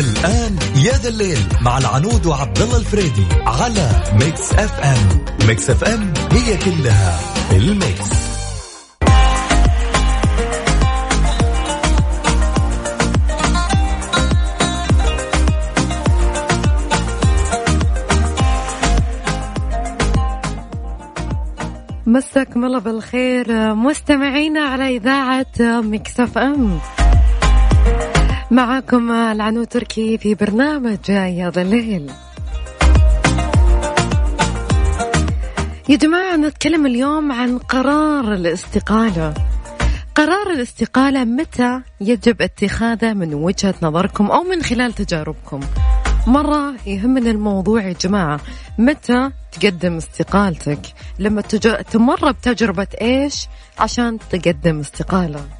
[0.00, 6.56] ذا الليل مع العنود وعبد الله الفريدي على ميكس اف ام ميكس اف ام هي
[6.56, 7.20] كلها
[7.52, 8.10] ال mix.
[22.06, 23.74] مساكم الله بالخير.
[23.74, 26.80] مستمعينا على إذاعة ميكس اف ام
[28.50, 32.10] معاكم العنو تركي في برنامج يا الليل.
[35.88, 39.34] يا جماعة نتكلم اليوم عن قرار الاستقالة.
[40.14, 45.60] قرار الاستقالة متى يجب اتخاذه من وجهة نظركم أو من خلال تجاربكم؟
[46.26, 48.40] مرة يهمنا الموضوع يا جماعة
[48.78, 50.80] متى تقدم استقالتك؟
[51.18, 51.40] لما.
[51.92, 53.46] تمر بتجربة إيش
[53.78, 55.59] عشان تقدم استقالة؟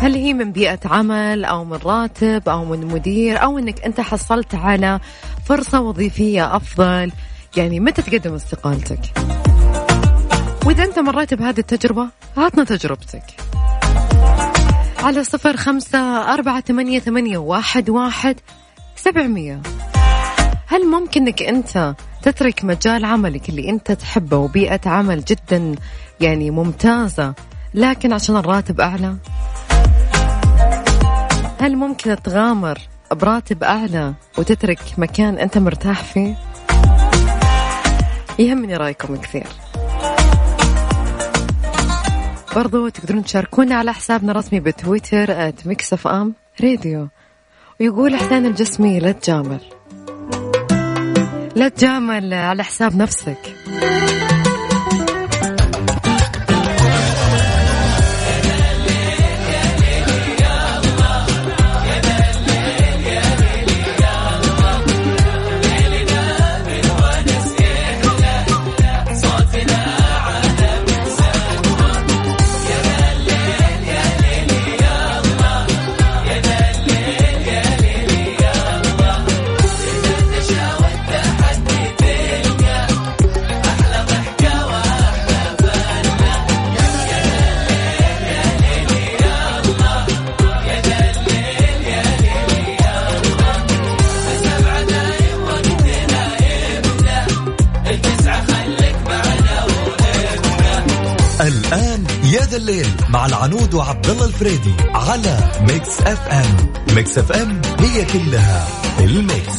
[0.00, 4.54] هل هي من بيئة عمل أو من راتب أو من مدير أو أنك أنت حصلت
[4.54, 5.00] على
[5.44, 7.12] فرصة وظيفية أفضل؟
[7.56, 9.00] يعني متى تقدم استقالتك؟
[10.66, 13.22] وإذا أنت مريت بهذه التجربة عطنا تجربتك.
[15.02, 15.98] على صفر خمسة
[16.34, 18.36] أربعة ثمانية, ثمانية واحد, واحد
[18.96, 19.60] سبعمية.
[20.66, 25.74] هل ممكن أنك أنت تترك مجال عملك اللي أنت تحبه وبيئة عمل جدا
[26.20, 27.34] يعني ممتازة
[27.74, 29.16] لكن عشان الراتب أعلى؟
[31.60, 32.78] هل ممكن تغامر
[33.12, 36.36] براتب أعلى وتترك مكان أنت مرتاح فيه؟
[38.38, 39.46] يهمني رأيكم كثير.
[42.56, 47.08] برضو تقدرون تشاركونا على حسابنا الرسمي بتويتر @ميكس اف ام راديو
[47.80, 49.60] ويقول حسين الجسمي لا تجامل.
[51.56, 53.38] لا تجامل على حساب نفسك.
[103.28, 106.56] العنود وعبد الله الفريدي على ميكس اف ام.
[106.96, 108.66] ميكس اف ام هي كلها
[109.00, 109.58] ال mix.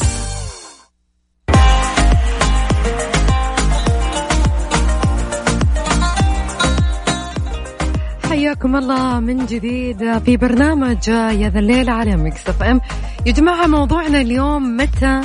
[8.28, 12.80] حياكم الله من جديد في برنامج يا ذا الليل على ميكس اف ام.
[13.26, 15.20] يا جماعة موضوعنا اليوم متى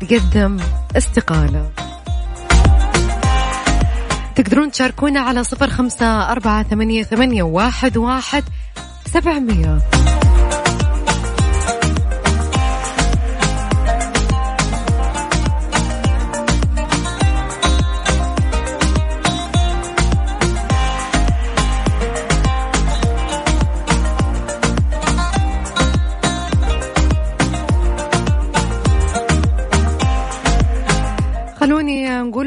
[0.00, 0.56] تقدم
[0.96, 1.70] استقالة؟
[4.36, 8.44] تقدرون تشاركونا على صفر خمسة أربعة ثمانية, ثمانية واحد, واحد
[9.14, 9.78] سبعمية.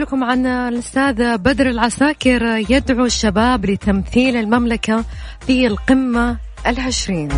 [0.06, 5.06] لكم عن الأستاذ بدر العساكر يدعو الشباب لتمثيل المملكة
[5.48, 6.38] في القمة
[6.68, 7.30] العشرين.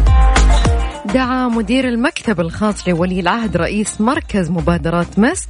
[1.14, 5.50] دعا مدير المكتب الخاص لولي العهد رئيس مركز مبادرات مسك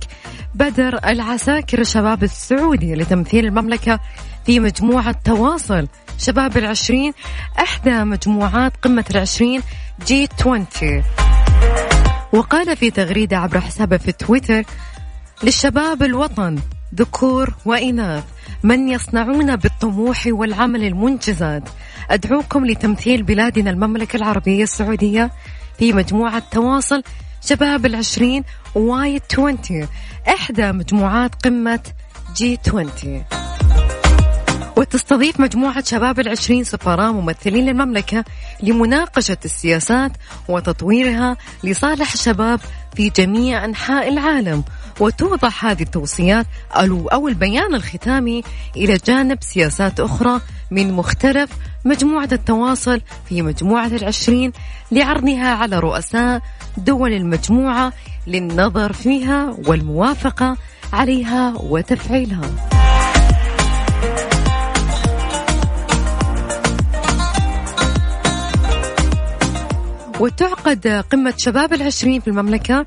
[0.56, 4.00] بدر العساكر الشباب السعودي لتمثيل المملكة
[4.46, 5.88] في مجموعة تواصل.
[6.18, 7.14] شباب العشرين
[7.60, 9.62] إحدى مجموعات قمة العشرين
[10.08, 10.66] جي 20
[12.34, 14.64] وقال في تغريدة عبر حسابه في تويتر
[15.44, 16.60] للشباب الوطن
[16.96, 18.24] ذكور وإناث.
[18.64, 21.64] من يصنعون بالطموح والعمل المنجزات.
[22.10, 25.32] أدعوكم لتمثيل بلادنا المملكة العربية السعودية
[25.80, 27.04] في مجموعة تواصل
[27.42, 28.44] شباب العشرين
[28.76, 29.88] وايد 20
[30.28, 31.80] إحدى مجموعات قمة
[32.36, 33.24] جي 20
[34.78, 38.26] وتستضيف مجموعة شباب العشرين سفراء ممثلين للمملكة
[38.64, 40.12] لمناقشة السياسات
[40.50, 42.60] وتطويرها لصالح الشباب
[42.96, 44.64] في جميع أنحاء العالم.
[45.00, 46.46] وتوضح هذه التوصيات
[46.76, 48.44] أو البيان الختامي
[48.76, 50.42] إلى جانب سياسات أخرى
[50.72, 51.50] من مختلف
[51.86, 54.52] مجموعة التواصل في مجموعة العشرين
[54.92, 56.42] لعرضها على رؤساء
[56.78, 57.94] دول المجموعة
[58.28, 60.58] للنظر فيها والموافقة
[60.94, 62.52] عليها وتفعيلها.
[70.20, 72.86] وتعقد قمة شباب العشرين في المملكة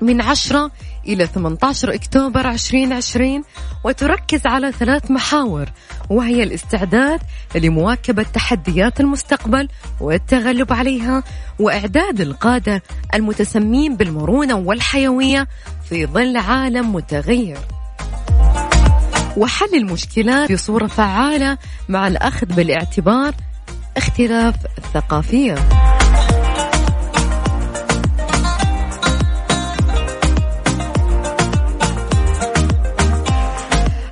[0.00, 0.70] من 10
[1.06, 3.42] إلى 18 أكتوبر 2020
[3.84, 5.68] وتركز على ثلاث محاور
[6.10, 7.20] وهي الاستعداد
[7.54, 9.68] لمواكبة تحديات المستقبل
[10.00, 11.22] والتغلب عليها
[11.58, 12.82] وإعداد القادة
[13.14, 15.48] المتسمين بالمرونة والحيوية
[15.88, 17.58] في ظل عالم متغير.
[19.36, 21.58] وحل المشكلات بصورة فعالة
[21.88, 23.34] مع الأخذ بالاعتبار
[23.96, 25.54] اختلاف الثقافية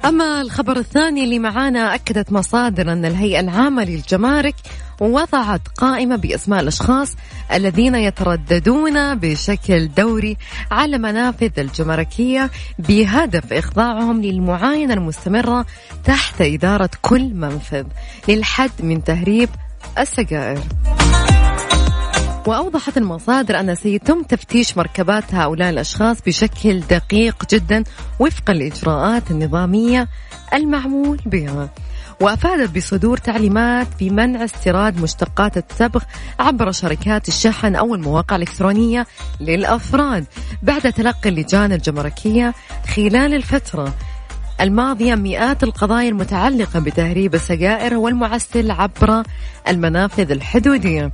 [0.08, 4.54] أما الخبر الثاني اللي معانا أكدت مصادر أن الهيئة العامة للجمارك
[5.00, 7.16] وضعت قائمة بأسماء الأشخاص
[7.52, 10.36] الذين يترددون بشكل دوري
[10.70, 15.66] على منافذ الجمركية بهدف إخضاعهم للمعاينة المستمرة
[16.04, 17.84] تحت إدارة كل منفذ
[18.28, 19.48] للحد من تهريب
[19.98, 20.58] السجائر.
[22.48, 27.84] وأوضحت المصادر أن سيتم تفتيش مركبات هؤلاء الأشخاص بشكل دقيق جدا
[28.18, 30.08] وفق الإجراءات النظامية
[30.54, 31.68] المعمول بها.
[32.20, 36.02] وأفادت بصدور تعليمات بمنع استيراد مشتقات التبغ
[36.38, 39.06] عبر شركات الشحن أو المواقع الإلكترونية
[39.40, 40.24] للأفراد
[40.62, 42.54] بعد تلقي اللجان الجمركية
[42.96, 43.94] خلال الفترة.
[44.60, 49.22] الماضية مئات القضايا المتعلقة بتهريب السجائر والمعسل عبر
[49.68, 51.12] المنافذ الحدودية.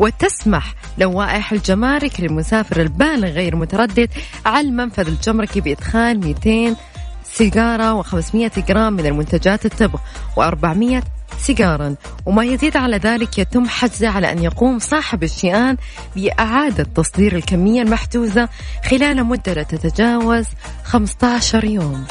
[0.00, 4.08] وتسمح لوائح الجمارك للمسافر البالغ غير متردد
[4.46, 6.76] على المنفذ الجمركي بإدخال 200
[7.24, 9.98] سيجارة و500 جرام من المنتجات التبغ
[10.40, 11.02] و400
[11.38, 11.94] سيجارا.
[12.26, 15.76] وما يزيد على ذلك يتم حجزه على أن يقوم صاحب الشيئان
[16.16, 18.48] بإعادة تصدير الكمية المحجوزة
[18.90, 20.46] خلال مدة لا تتجاوز
[20.84, 22.06] 15 يوم.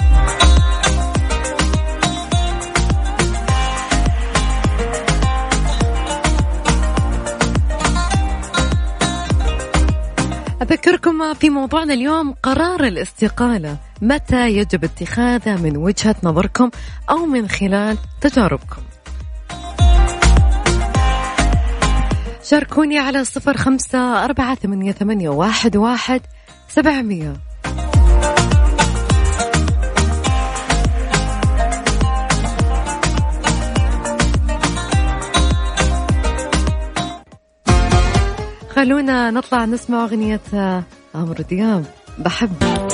[10.62, 13.78] أذكركم في موضوعنا اليوم قرار الاستقالة.
[14.02, 16.69] متى يجب اتخاذه؟ من وجهة نظركم
[17.10, 18.81] أو من خلال تجاربكم.
[22.44, 26.22] شاركوني على صفر خمسة أربعة ثمانية, ثمانية واحد, واحد
[26.69, 27.34] سبعمية.
[38.86, 40.42] خلونا نطلع نسمع أغنية
[41.16, 41.86] عمرو دياب.
[42.18, 42.85] بحب.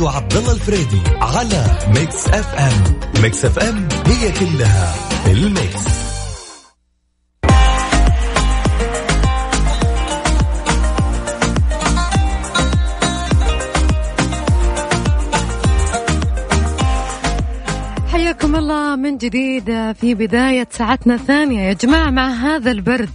[0.00, 3.00] وعبد الله الفريدي على ميكس اف ام.
[3.22, 4.94] ميكس اف ام هي كلها
[5.26, 5.84] ال mix.
[18.12, 21.60] حياكم الله من جديد في بداية ساعتنا الثانية.
[21.68, 23.10] يا جماعة مع هذا البرد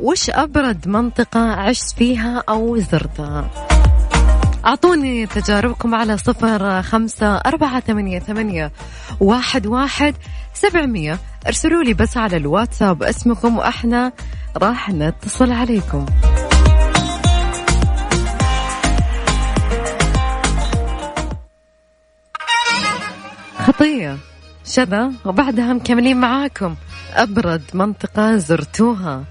[0.00, 3.67] وش أبرد منطقة عشت فيها أو زرتها؟
[4.66, 8.72] أعطوني تجاربكم على صفر خمسة أربعة ثمانية, ثمانية
[9.20, 10.14] واحد, واحد
[10.54, 11.18] سبعمية.
[11.46, 14.12] ارسلوا لي بس على الواتساب اسمكم وإحنا
[14.56, 16.06] راح نتصل عليكم.
[23.66, 24.16] خطية
[24.64, 26.74] شذا وبعدها مكملين معاكم.
[27.14, 29.24] أبرد منطقة زرتوها.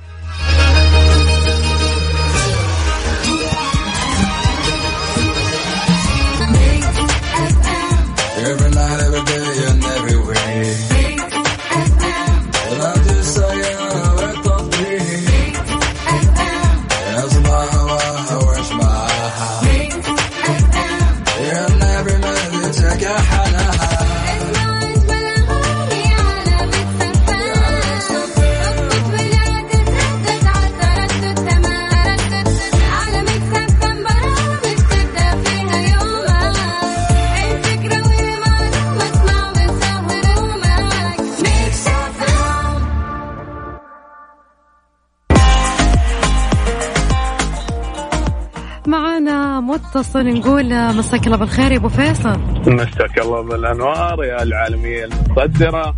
[50.34, 52.40] نقول مساك الله بالخير يا أبو فيصل.
[52.68, 55.96] مساك الله بالأنوار يا العالمية المتصدره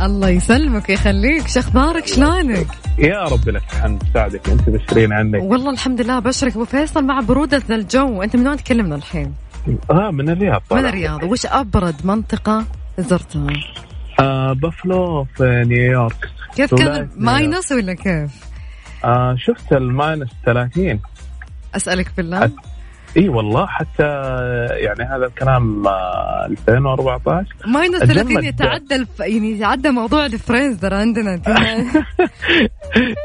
[0.00, 1.48] الله يسلمك ويخليك.
[1.48, 2.66] شو أخبارك؟ شلونك؟
[2.98, 4.02] يا رب لك الحمد.
[4.14, 5.42] ساعدك أنت بشرين عنك.
[5.42, 6.52] والله الحمد لله بشرك.
[6.52, 8.22] أبو فيصل مع برودة الجو.
[8.22, 9.34] أنت من وين تكلمنا الحين؟
[9.90, 11.22] آه من الرياض من الرياض.
[11.22, 12.64] وش أبرد منطقة
[12.98, 13.46] زرتها؟
[14.20, 16.30] آه بافلو في نيويورك.
[16.56, 18.30] كيف كان minus ولا كيف؟
[19.04, 21.00] آه شفت ال minus 30
[21.76, 22.50] أسألك بالله.
[23.16, 24.04] إي والله حتى
[24.70, 31.40] يعني هذا الكلام 2014 ماينس 30 يتعدى يعني يتعدى موضوع الفريزر عندنا.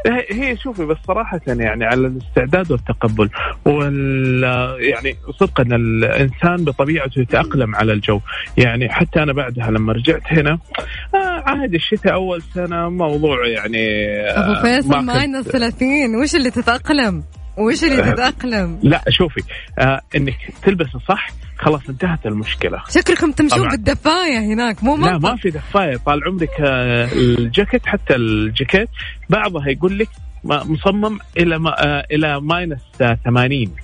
[0.32, 3.30] هي شوفي بس صراحة يعني على الاستعداد والتقبل
[3.66, 4.44] وال
[4.80, 8.20] يعني صدقا الإنسان بطبيعته يتأقلم على الجو.
[8.58, 10.60] يعني حتى أنا بعدها لما رجعت هنا
[11.16, 17.24] آه عادي الشتاء أول سنة موضوع يعني أبو فيصل minus 30 وش اللي تتأقلم؟
[17.58, 19.42] وش اللي تتأقلم؟ لا شوفي
[19.80, 22.82] آه إنك تلبس صح خلاص انتهت المشكلة.
[22.90, 23.72] شكلكم تمشون طبعا.
[23.72, 25.98] بالدفاية هناك مو لا ما في دفاية.
[25.98, 28.90] طال عمرك آه الجاكيت حتى الجاكيت
[29.30, 30.10] بعضها يقول لك
[30.44, 32.80] مصمم إلى ما آه إلى minus
[33.26, 33.76] 80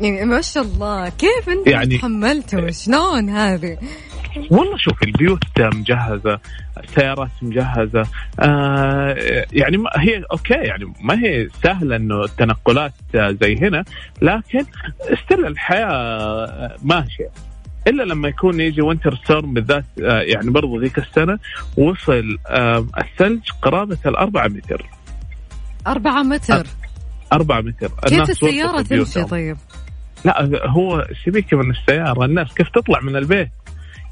[0.00, 3.78] يعني ما شاء الله كيف انت يعني تحملتوا؟ شلون هذه؟
[4.50, 6.38] والله شوف البيوت مجهزة
[6.84, 8.06] السيارات مجهزة.
[8.40, 13.84] آه يعني ما هي okay يعني ما هي سهلة إنه التنقلات زي هنا
[14.22, 14.64] لكن
[15.00, 17.30] still الحياة ماشية.
[17.86, 21.38] إلا لما يكون يجي winter storm بالذات آه يعني برضو ذيك السنة
[21.76, 24.86] وصل آه الثلج قرابة الأربعة متر.
[25.86, 26.66] أربعة متر.
[27.32, 27.88] أربعة متر.
[28.06, 29.56] كيف السيارة تمشي طيب؟
[30.24, 33.50] لا هو سيبيك من السيارة؟ الناس كيف تطلع من البيت؟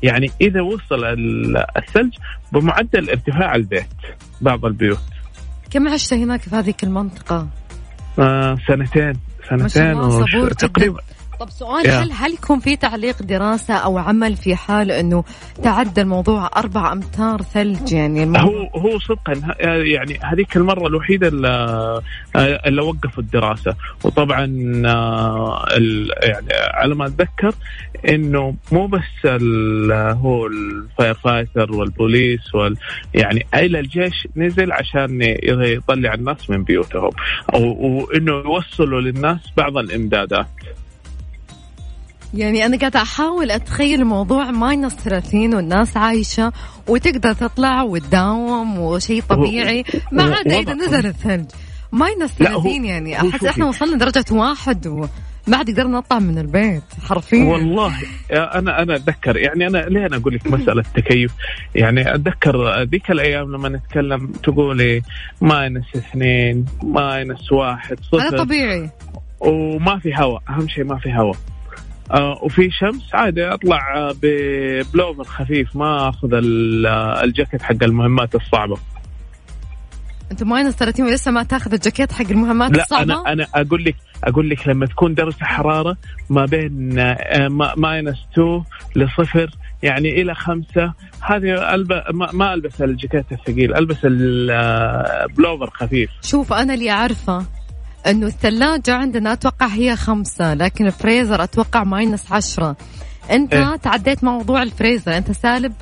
[0.02, 1.04] يعني إذا وصل
[1.76, 2.14] الثلج
[2.52, 3.86] بمعدل ارتفاع البيت
[4.40, 5.00] بعض البيوت.
[5.70, 7.48] كم عشت هناك في هذه المنطقة؟
[8.18, 9.12] آه سنتين
[9.48, 9.94] سنتين
[10.48, 11.00] تقريبا.
[11.40, 15.24] طب سؤال هل هل يكون في تعليق دراسة أو عمل في حال أنه
[15.62, 18.50] تعدى الموضوع أربع أمتار ثلج؟ يعني الموضوع.
[18.50, 19.32] هو هو صدقا
[19.64, 22.02] يعني هذيك المرة الوحيدة اللي,
[22.36, 24.44] اللي وقفوا الدراسة وطبعا
[26.22, 27.54] يعني على ما أتذكر
[28.08, 29.26] أنه مو بس
[30.22, 32.76] هو ال fire fighter والبوليس وال
[33.14, 37.10] يعني إلى الجيش نزل عشان يطلع الناس من بيوتهم.
[37.54, 40.46] وأنه يوصلوا للناس بعض الإمدادات.
[42.34, 46.52] يعني أنا قاعدة أحاول أتخيل الموضوع minus 30 والناس عايشة
[46.88, 49.84] وتقدر تطلع وتداوم وشيء طبيعي.
[50.12, 51.46] ما عدا إذا نزل الثلج.
[51.92, 55.06] minus 30 يعني أحس إحنا وصلنا درجة واحد و...
[55.50, 57.44] ما عاد قدرنا نطلع من البيت حرفيا.
[57.44, 57.94] والله
[58.30, 61.32] أنا أنا أتذكر يعني أنا ليه أنا أقول لك مسألة تكيف؟
[61.74, 65.02] يعني أتذكر ذيك الأيام لما نتكلم تقولي
[65.40, 68.20] minus اثنين minus واحد صفر.
[68.20, 68.90] هذا طبيعي.
[69.40, 71.36] وما في هواء أهم شيء ما في هواء
[72.10, 76.28] آه وفي شمس عادي أطلع ب pullover خفيف ما أخذ
[77.22, 78.76] الجاكيت حق المهمات الصعبة.
[80.30, 83.96] أنت minus 30 ولسه ما تاخذ الجاكيت حق المهمات لا الصعبة؟ أنا أنا أقول لك
[84.24, 85.96] أقول لك لما تكون درجه حرارة
[86.30, 88.62] ما بين آه، minus 2
[88.96, 89.50] لصفر
[89.82, 92.02] يعني إلى خمسة هذه ألب...
[92.12, 97.44] ما ألبس الجاكيت الثقيل ألبس ال pullover آه، خفيف شوف أنا اللي أعرفه
[98.06, 102.76] إنه الثلاجة عندنا أتوقع هي خمسة لكن الفريزر أتوقع minus عشرة
[103.30, 105.72] أنت إيه؟ تعديت موضوع الفريزر أنت سالب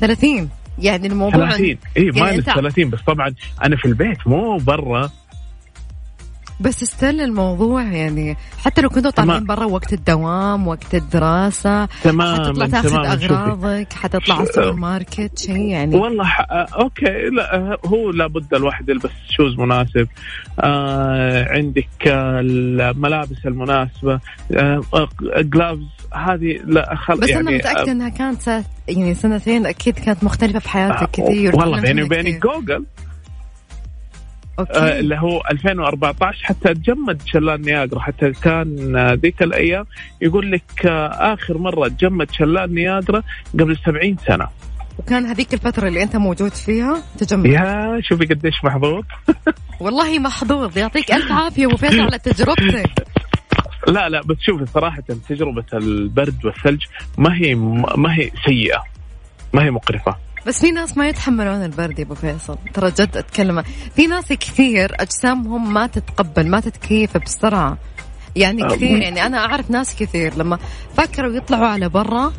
[0.00, 5.10] 30 يعني الموضوع 30 اي minus 30 بس طبعا أنا في البيت مو برا
[6.60, 12.66] بس still الموضوع يعني حتى لو كنتوا طالعين برا وقت الدوام وقت الدراسة تمام حتطلع
[12.66, 15.96] تاخذ أغراضك حتطلع على السوبر ماركت شيء يعني.
[15.96, 20.08] والله okay لا هو لابد الواحد يلبس shoes مناسب.
[20.60, 24.20] آه عندك الملابس المناسبة
[24.52, 24.80] آه
[25.38, 30.58] gloves هذه لا خل بس يعني أنا متاكده إنها كانت يعني سنتين أكيد كانت مختلفة
[30.58, 32.84] في حياتك آه كثير والله بيني وبينك جوجل
[34.58, 34.72] okay.
[34.78, 39.84] آه اللي هو 2014 حتى تجمد شلال نياجرا حتى كان آه، ذيك الأيام
[40.20, 43.22] يقول لك آه آخر مرة تجمد شلال نياجرا
[43.54, 44.48] قبل 70 سنة.
[44.98, 47.46] وكان هذيك الفترة اللي أنت موجود فيها تجمد.
[47.46, 49.04] يا شوفي قديش محظوظ.
[49.80, 52.90] والله محظوظ يعطيك ألف عافية أبو فيصل على تجربتك.
[53.88, 56.82] لا لا بس شوفي صراحة تجربة البرد والثلج
[57.18, 57.54] ما هي
[57.96, 58.84] ما هي سيئة
[59.52, 60.23] ما هي مقرفة.
[60.46, 62.58] بس في ناس ما يتحملون البرد يا أبو فيصل.
[62.74, 63.62] ترى جد أتكلم.
[63.96, 67.78] في ناس كثير أجسامهم ما تتقبل ما تتكيف بسرعة.
[68.36, 69.02] يعني كثير.
[69.02, 70.58] يعني أنا أعرف ناس كثير لما
[70.96, 72.32] فكروا يطلعوا على برا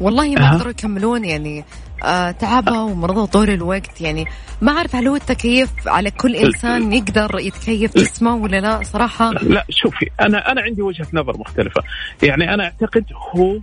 [0.00, 1.24] والله ما قدروا يكملون.
[1.24, 1.64] يعني
[2.04, 4.00] آه تعبوا ومرضوا طول الوقت.
[4.00, 4.26] يعني
[4.60, 9.64] ما أعرف هل هو التكييف على كل إنسان يقدر يتكيف جسمه ولا لا؟ صراحة لا
[9.70, 11.82] شوفي أنا أنا عندي وجهة نظر مختلفة.
[12.22, 13.04] يعني أنا أعتقد
[13.36, 13.60] هو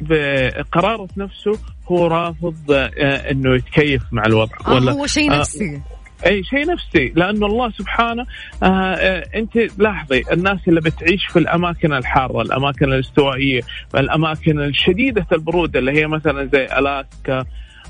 [0.00, 4.56] بقرارة نفسه هو رافض آه إنه يتكيف مع الوضع.
[4.66, 5.80] آه ولا هو شيء آه، نفسي.
[6.26, 7.12] إي شيء نفسي.
[7.16, 8.26] لأن الله سبحانه
[8.62, 13.60] آه آه أنت لاحظي الناس اللي بتعيش في الأماكن الحارة الأماكن الاستوائية
[13.94, 17.44] الأماكن الشديدة البرودة اللي هي مثلا زي الاسكا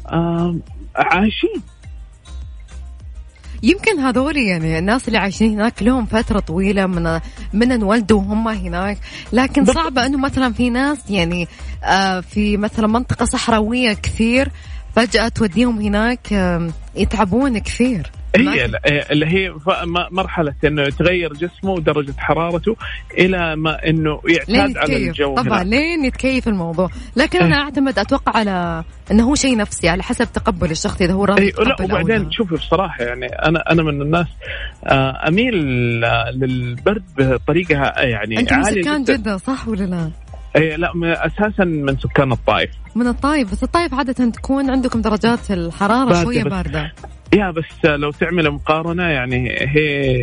[0.09, 0.57] آه
[0.97, 1.63] عايشين.
[3.63, 7.21] يمكن هذول يعني الناس اللي عايشين هناك لهم فترة طويلة من
[7.53, 8.99] من انولدوا وهم هناك.
[9.33, 11.49] لكن صعبه إنه مثلا في ناس يعني
[11.85, 14.51] آه في مثلا منطقة صحراوية كثير
[14.97, 16.33] فجأة توديهم هناك
[16.97, 18.11] يتعبون كثير.
[18.37, 18.71] هي
[19.11, 19.55] اللي هي
[20.11, 22.76] مرحلة إنه يتغير جسمه ودرجة حرارته
[23.19, 25.66] إلى ما إنه يعتاد على الجو طبعا هناك.
[25.66, 26.90] لين يتكيف الموضوع.
[27.16, 31.25] لكن أنا أعتمد أتوقع على إنه هو شيء نفسي على حسب تقبل الشخص إذا هو
[31.25, 34.26] راضي أي لا وبعدين شوفي بصراحة يعني أنا أنا من الناس
[34.85, 35.55] آه، أميل
[36.35, 40.11] للبرد بطريقة يعني أنت من سكان جدة صح ولا لا؟
[40.57, 42.71] اي لا أساسا من سكان الطائف.
[42.95, 46.93] من الطائف بس الطائف عادة تكون عندكم درجات الحرارة شوية باردة.
[47.37, 50.16] يا بس لو تعمل مقارنة يعني هي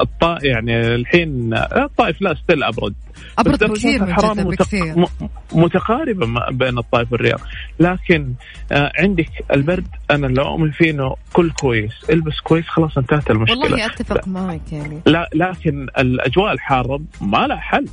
[0.00, 2.94] الطائف يعني الحين الطائف لا ستيل أبرد.
[3.38, 5.06] أبرد من جدة بكثير.
[5.52, 7.40] متقاربة بين الطائف والرياض.
[7.80, 8.32] لكن
[8.72, 11.92] آه، عندك البرد أنا لو أؤمن فيه إنه كل كويس.
[12.10, 13.60] البس كويس خلاص انتهت المشكلة.
[13.60, 15.00] والله أتفق معك يعني.
[15.06, 17.88] لا لكن الأجواء الحارة ما لها حل.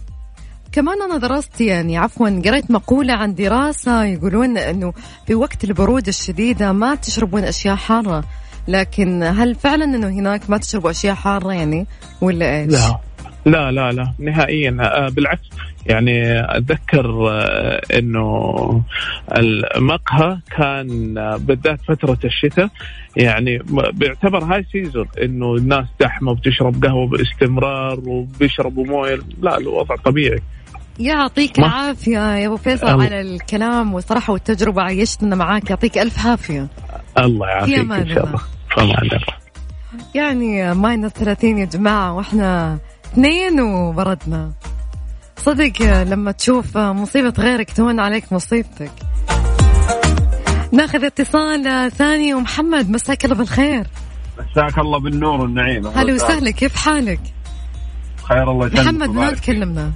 [0.72, 4.94] كمان أنا درست يعني عفوا قريت مقولة عن دراسة يقولون أنه
[5.28, 8.24] في وقت البرودة الشديدة ما تشربون أشياء حارة.
[8.68, 11.88] لكن هل فعلا أنه هناك ما تشربوا أشياء حارة يعني؟
[12.22, 13.00] ولا إيش؟ لا.
[13.46, 14.14] لا لا لا.
[14.20, 14.78] نهائيا.
[14.82, 15.50] آه، بالعكس.
[15.86, 18.82] يعني أتذكر آه، إنه
[19.78, 22.70] المقهى كان آه، بالذات فترة الشتاء.
[23.18, 23.60] يعني
[23.94, 29.20] بيعتبر هاي سيزون إنه الناس زحمه بتشرب قهوة باستمرار وبيشربوا موية.
[29.42, 30.42] لا الوضع طبيعي.
[31.00, 33.02] يعطيك العافية يا أبو فيصل.
[33.02, 36.68] على الكلام والصراحة والتجربة عيشتنا معاك يعطيك ألف عافية.
[37.20, 38.26] الله يعافيك إن شاء
[38.78, 39.00] الله.
[40.16, 44.52] يعني ماينس 30 يا جماعة وإحنا اثنين وبردنا.
[45.38, 48.92] صدق لما تشوف مصيبة غيرك تهون عليك مصيبتك.
[50.72, 53.88] ناخذ اتصال ثاني ومحمد مساك الله بالخير.
[54.40, 55.88] مساك الله بالنور والنعيم.
[55.88, 56.52] هلا وسهلا.
[56.52, 57.20] كيف حالك؟
[58.24, 59.92] خير الله يسلمك محمد وين تكلمنا؟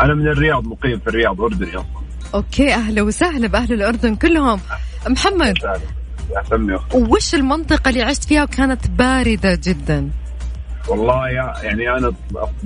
[0.00, 1.86] أنا من الرياض مقيم في الرياض أردني أصلا.
[2.34, 4.60] okay أهلا وسهلا بأهل الأردن كلهم.
[5.08, 5.54] محمد
[6.94, 10.10] وش المنطقة اللي عشت فيها وكانت باردة جدا؟
[10.88, 11.26] والله
[11.62, 12.12] يعني أنا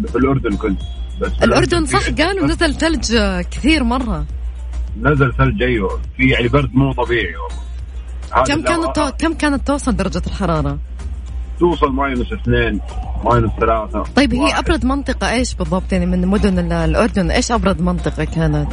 [0.07, 0.81] في الأردن كنت
[1.21, 3.17] بس الأردن صح؟ قالوا نزل ثلج
[3.51, 4.27] كثير مرة.
[5.01, 6.01] نزل ثلج أيوه.
[6.17, 8.45] في يعني برد مو طبيعي والله.
[8.45, 9.15] كم كانت.
[9.19, 10.79] كم كانت توصل درجة الحرارة؟
[11.59, 12.81] توصل minus اثنين
[13.25, 14.03] minus ثلاثة.
[14.03, 18.73] طيب هي أبرد منطقة إيش بالضبط؟ يعني من مدن الأردن إيش أبرد منطقة كانت؟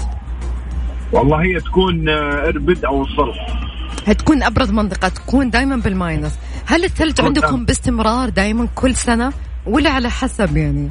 [1.11, 3.69] والله هي تكون آه، إربد أو السلط
[4.07, 6.39] هتكون أبرد منطقة تكون دائما بال minus.
[6.65, 9.33] هل الثلج عندكم باستمرار دائما كل سنة
[9.65, 10.89] ولا على حسب يعني؟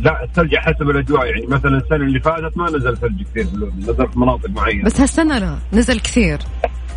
[0.00, 1.26] لا الثلج حسب الأجواء.
[1.26, 3.46] يعني مثلا السنة اللي فاتت ما نزل ثلج كثير
[3.78, 4.84] نزل في مناطق معينة.
[4.84, 6.38] بس هالسنة لا نزل كثير.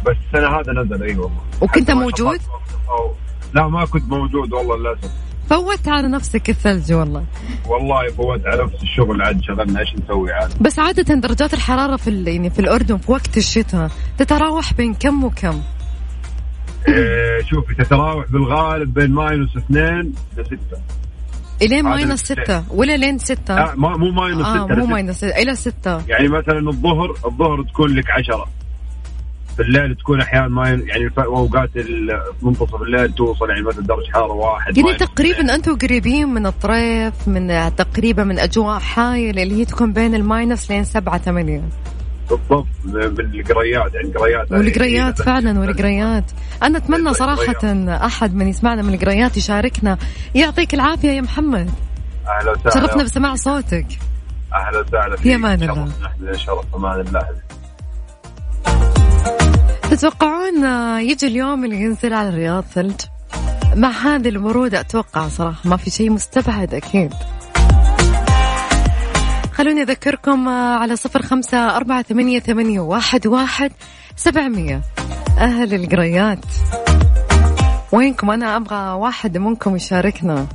[0.06, 1.42] بس السنة هذا نزل أي والله.
[1.62, 2.40] وكنت موجود؟
[3.54, 5.12] لا ما كنت موجود والله للأسف.
[5.50, 7.26] فوت على نفسك الثلج والله.
[7.68, 12.24] والله فوت على نفس الشغل عاد شغلنا إيش نسوي عاد بس عادة درجات الحرارة في
[12.24, 15.62] يعني في الأردن في وقت الشتاء تتراوح بين كم وكم؟
[16.88, 20.82] إيه شوفي تتراوح بالغالب بين minus اثنين لستة.
[21.62, 25.42] إلين minus ستة ولا لين ستة؟ لا ما مو minus آه ستة مو ماينس ستة.
[25.42, 26.06] إلى ستة.
[26.08, 28.48] يعني مثلا الظهر الظهر تكون لك عشرة.
[29.60, 31.70] في الليل تكون أحيانا ما يعني أوقات
[32.42, 37.72] منتصف الليل توصل يعني مثلا درجة حرارة واحد يعني تقريبا أنتم قريبين من الطريف من
[37.76, 41.64] تقريبا من أجواء حايل اللي هي تكون بين الماينس لين سبعة ثمانية.
[42.30, 46.32] بالضبط بالقريات يعني قريات والقريات فعلا والقريات.
[46.64, 49.98] أنا أتمنى صراحة أحد من يسمعنا من القريات يشاركنا.
[50.36, 51.70] يعطيك العافية يا محمد.
[52.28, 52.70] أهلا وسهلا.
[52.70, 53.88] شرفنا بسماع صوتك.
[54.54, 55.92] أهلا وسهلا في أمان الله.
[56.34, 57.49] شرف أمان الله.
[59.92, 60.64] تتوقعون
[61.00, 63.02] يجي اليوم اللي ينزل على الرياض ثلج؟
[63.76, 67.14] مع هذه البرودة أتوقع صراحة ما في شيء مستبعد أكيد.
[69.54, 73.72] خلوني أذكركم على صفر خمسة أربعة ثمانية, ثمانية واحد, واحد
[74.16, 74.82] سبعمية.
[75.38, 76.46] أهل القريات.
[77.92, 80.48] وينكم؟ أنا أبغى واحد منكم يشاركنا.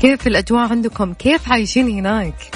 [0.00, 2.55] كيف الأجواء عندكم؟ كيف عايشين هناك؟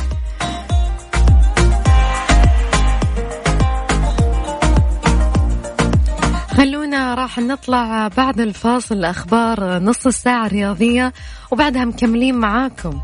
[6.60, 11.12] خلونا راح نطلع بعد الفاصل أخبار نص الساعة الرياضية
[11.50, 13.00] وبعدها مكملين معاكم.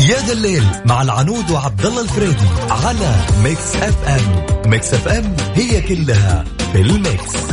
[0.00, 4.70] يا ذا الليل مع العنود وعبد الله الفريدي على ميكس أف أم.
[4.70, 7.51] ميكس أف أم هي كلها في الميكس.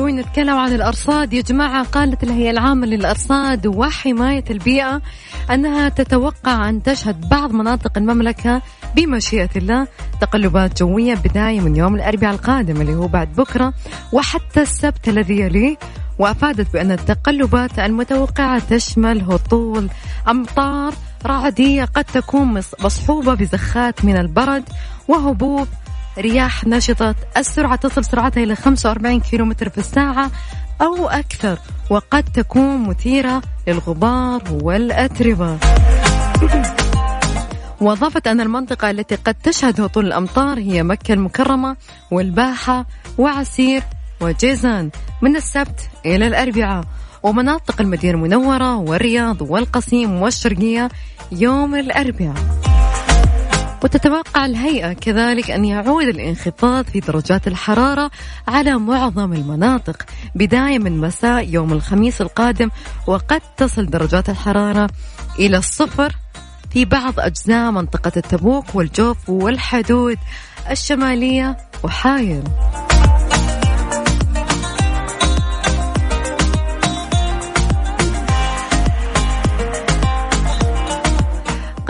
[0.00, 1.32] شوي نتكلم عن الأرصاد.
[1.32, 5.02] يا جماعة قالت الهيئة العامة للأرصاد وحماية البيئة
[5.50, 8.62] أنها تتوقع أن تشهد بعض مناطق المملكة
[8.96, 9.86] بمشيئة الله.
[10.20, 13.72] تقلبات جوية بداية من يوم الأربعاء القادم اللي هو بعد بكرة
[14.12, 15.76] وحتى السبت الذي يليه.
[16.18, 19.88] وأفادت بأن التقلبات المتوقعة تشمل هطول
[20.28, 20.94] أمطار
[21.26, 24.64] رعدية قد تكون مصحوبة بزخات من البرد
[25.08, 25.68] وهبوب
[26.18, 30.30] رياح نشطة السرعة تصل سرعتها إلى 45 كيلومتر في الساعة
[30.82, 31.58] أو أكثر
[31.90, 35.58] وقد تكون مثيرة للغبار والأتربة.
[37.80, 41.76] وأضافت أن المنطقة التي قد تشهد هطول الأمطار هي مكة المكرمة
[42.10, 42.86] والباحة
[43.18, 43.82] وعسير
[44.20, 44.90] وجيزان.
[45.22, 46.84] من السبت إلى الأربعاء
[47.22, 50.88] ومناطق المدينة المنورة والرياض والقصيم والشرقية
[51.32, 52.69] يوم الأربعاء.
[53.82, 58.10] وتتوقع الهيئة كذلك أن يعود الانخفاض في درجات الحرارة
[58.48, 60.02] على معظم المناطق
[60.34, 62.70] بداية من مساء يوم الخميس القادم
[63.06, 64.88] وقد تصل درجات الحرارة
[65.38, 66.16] إلى الصفر
[66.70, 70.18] في بعض أجزاء منطقة التبوك والجوف والحدود
[70.70, 72.42] الشمالية وحايل.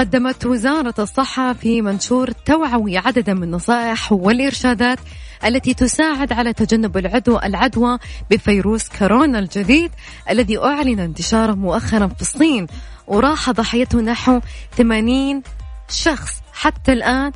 [0.01, 4.99] قدمت وزارة الصحة في منشور توعوي عددا من النصائح والإرشادات
[5.45, 7.99] التي تساعد على تجنب العدوى العدوى
[8.31, 9.91] بفيروس كورونا الجديد
[10.31, 12.67] الذي أعلن انتشاره مؤخرا في الصين.
[13.07, 14.41] وراح ضحيته نحو
[14.77, 15.43] 80
[15.91, 16.33] شخص.
[16.53, 17.33] حتى الآن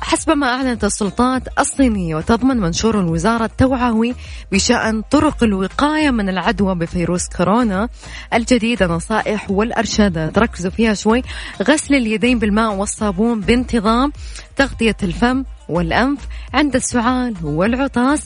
[0.00, 4.14] حسب ما أعلنت السلطات الصينية وتضمن منشور الوزارة التوعوي
[4.52, 7.88] بشأن طرق الوقاية من العدوى بفيروس كورونا
[8.34, 11.22] الجديد النصائح والأرشادات ركزوا فيها شوي.
[11.62, 14.12] غسل اليدين بالماء والصابون بانتظام
[14.56, 16.20] تغطية الفم والأنف
[16.54, 18.22] عند السعال والعطاس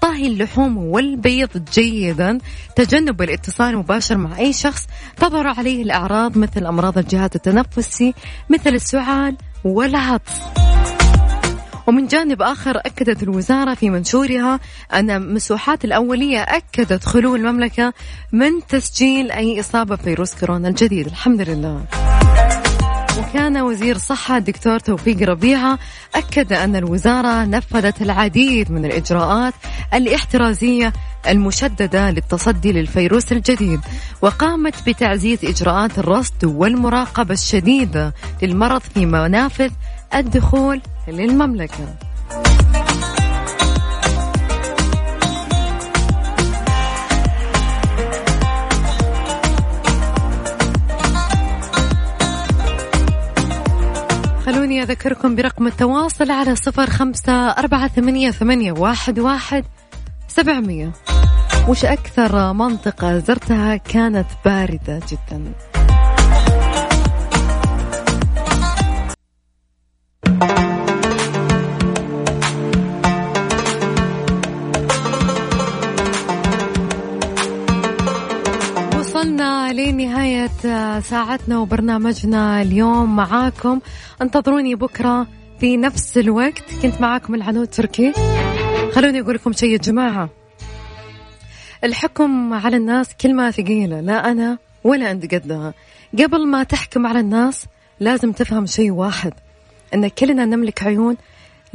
[0.00, 2.38] طهي اللحوم والبيض جيدا.
[2.76, 4.86] تجنب الاتصال المباشر مع أي شخص.
[5.16, 8.14] تظهر عليه الأعراض مثل أمراض الجهاز التنفسي
[8.50, 10.32] مثل السعال والعطس.
[11.86, 14.60] ومن جانب آخر أكدت الوزارة في منشورها
[14.92, 17.92] أن المسوحات الأولية أكدت خلو المملكة
[18.32, 21.06] من تسجيل أي إصابة بفيروس كورونا الجديد.
[21.06, 21.84] الحمد لله.
[23.18, 25.78] وكان وزير الصحة الدكتور توفيق ربيعة
[26.14, 29.54] أكد أن الوزارة نفذت العديد من الإجراءات
[29.94, 30.92] الاحترازية
[31.28, 33.80] المشددة للتصدي للفيروس الجديد
[34.22, 39.70] وقامت بتعزيز إجراءات الرصد والمراقبة الشديدة للمرض في منافذ
[40.14, 41.94] الدخول للمملكة.
[54.46, 59.64] خلوني أذكركم برقم التواصل على صفر خمسة أربعة ثمانية, ثمانية واحد, واحد
[60.28, 60.92] سبعمية.
[61.68, 65.52] وش أكثر منطقة زرتها كانت باردة جدا؟
[81.12, 83.80] ساعتنا وبرنامجنا اليوم معاكم.
[84.22, 85.26] انتظروني بكرة
[85.60, 86.74] في نفس الوقت.
[86.82, 88.12] كنت معاكم العنود تركي.
[88.92, 90.28] خلوني أقول لكم شيء يا جماعة.
[91.84, 94.00] الحكم على الناس كلمة ثقيلة.
[94.00, 95.74] لا أنا ولا أنت قدها.
[96.18, 97.66] قبل ما تحكم على الناس
[98.00, 99.32] لازم تفهم شيء واحد
[99.94, 101.16] أن كلنا نملك عيون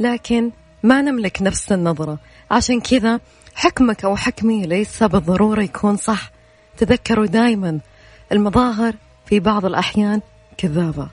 [0.00, 0.50] لكن
[0.82, 2.18] ما نملك نفس النظرة.
[2.50, 3.20] عشان كذا
[3.54, 6.30] حكمك أو حكمي ليس بالضرورة يكون صح.
[6.78, 7.80] تذكروا دائما
[8.32, 8.94] المظاهر
[9.28, 10.20] في بعض الأحيان
[10.56, 11.08] كذابة.